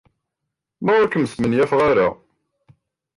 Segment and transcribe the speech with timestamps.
[0.83, 2.07] Ma ur kem-smenyafeɣ ara.